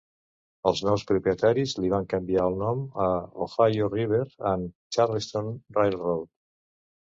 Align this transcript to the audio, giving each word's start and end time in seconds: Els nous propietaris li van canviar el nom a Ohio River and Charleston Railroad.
Els 0.69 0.79
nous 0.85 1.03
propietaris 1.11 1.75
li 1.83 1.91
van 1.91 2.07
canviar 2.13 2.47
el 2.53 2.57
nom 2.63 2.81
a 3.05 3.11
Ohio 3.47 3.93
River 3.93 4.25
and 4.55 4.75
Charleston 4.99 5.55
Railroad. 5.81 6.29